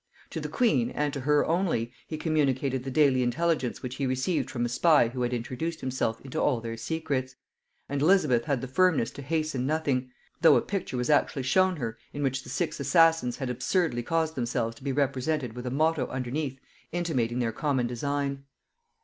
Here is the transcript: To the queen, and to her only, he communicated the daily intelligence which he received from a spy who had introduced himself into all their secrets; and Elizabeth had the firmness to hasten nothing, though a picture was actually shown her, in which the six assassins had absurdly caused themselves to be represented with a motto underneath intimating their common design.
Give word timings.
To 0.31 0.39
the 0.39 0.49
queen, 0.49 0.89
and 0.89 1.13
to 1.13 1.19
her 1.19 1.45
only, 1.45 1.91
he 2.07 2.17
communicated 2.17 2.83
the 2.83 2.89
daily 2.89 3.21
intelligence 3.21 3.83
which 3.83 3.97
he 3.97 4.07
received 4.07 4.49
from 4.49 4.65
a 4.65 4.67
spy 4.67 5.09
who 5.09 5.21
had 5.21 5.31
introduced 5.31 5.79
himself 5.81 6.19
into 6.21 6.41
all 6.41 6.59
their 6.59 6.75
secrets; 6.75 7.35
and 7.87 8.01
Elizabeth 8.01 8.45
had 8.45 8.61
the 8.61 8.67
firmness 8.67 9.11
to 9.11 9.21
hasten 9.21 9.67
nothing, 9.67 10.09
though 10.41 10.55
a 10.55 10.61
picture 10.63 10.97
was 10.97 11.11
actually 11.11 11.43
shown 11.43 11.75
her, 11.75 11.99
in 12.13 12.23
which 12.23 12.41
the 12.41 12.49
six 12.49 12.79
assassins 12.79 13.37
had 13.37 13.51
absurdly 13.51 14.01
caused 14.01 14.33
themselves 14.33 14.75
to 14.77 14.83
be 14.83 14.91
represented 14.91 15.53
with 15.53 15.67
a 15.67 15.69
motto 15.69 16.07
underneath 16.07 16.59
intimating 16.91 17.37
their 17.37 17.51
common 17.51 17.85
design. 17.85 18.45